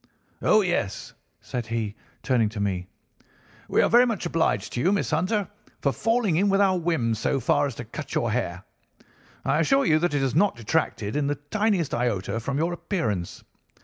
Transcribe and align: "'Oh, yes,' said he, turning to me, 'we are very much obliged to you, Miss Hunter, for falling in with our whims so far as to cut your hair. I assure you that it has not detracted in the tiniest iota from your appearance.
"'Oh, 0.41 0.61
yes,' 0.61 1.13
said 1.41 1.67
he, 1.67 1.93
turning 2.23 2.49
to 2.49 2.59
me, 2.59 2.87
'we 3.67 3.83
are 3.83 3.87
very 3.91 4.07
much 4.07 4.25
obliged 4.25 4.73
to 4.73 4.81
you, 4.81 4.91
Miss 4.91 5.11
Hunter, 5.11 5.47
for 5.81 5.91
falling 5.91 6.37
in 6.37 6.49
with 6.49 6.59
our 6.59 6.75
whims 6.79 7.19
so 7.19 7.39
far 7.39 7.67
as 7.67 7.75
to 7.75 7.85
cut 7.85 8.15
your 8.15 8.31
hair. 8.31 8.63
I 9.45 9.59
assure 9.59 9.85
you 9.85 9.99
that 9.99 10.15
it 10.15 10.21
has 10.21 10.33
not 10.33 10.55
detracted 10.55 11.15
in 11.15 11.27
the 11.27 11.35
tiniest 11.35 11.93
iota 11.93 12.39
from 12.39 12.57
your 12.57 12.73
appearance. 12.73 13.43